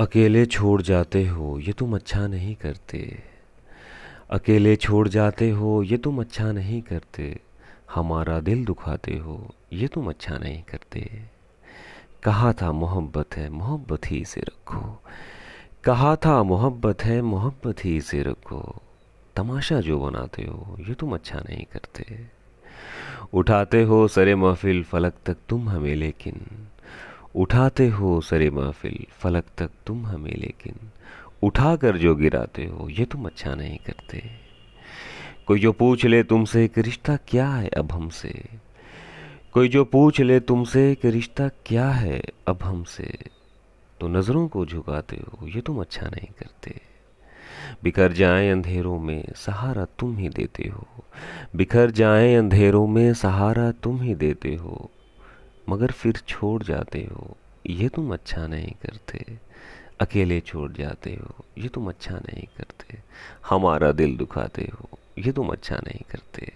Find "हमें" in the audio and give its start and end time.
25.68-25.94, 30.06-30.36